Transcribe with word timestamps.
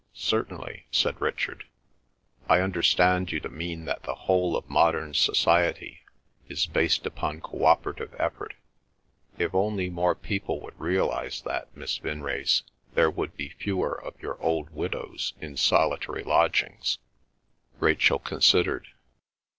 "Certainly," 0.15 0.87
said 0.89 1.21
Richard. 1.21 1.65
"I 2.49 2.59
understand 2.59 3.31
you 3.31 3.39
to 3.41 3.49
mean 3.49 3.85
that 3.85 4.01
the 4.01 4.15
whole 4.15 4.55
of 4.57 4.67
modern 4.67 5.13
society 5.13 6.01
is 6.49 6.65
based 6.65 7.05
upon 7.05 7.39
cooperative 7.39 8.15
effort. 8.17 8.55
If 9.37 9.53
only 9.53 9.91
more 9.91 10.15
people 10.15 10.59
would 10.61 10.79
realise 10.79 11.39
that, 11.41 11.77
Miss 11.77 11.99
Vinrace, 11.99 12.63
there 12.95 13.11
would 13.11 13.37
be 13.37 13.49
fewer 13.49 13.93
of 13.93 14.19
your 14.19 14.41
old 14.41 14.71
widows 14.71 15.33
in 15.39 15.55
solitary 15.55 16.23
lodgings!" 16.23 16.97
Rachel 17.79 18.17
considered. 18.17 18.87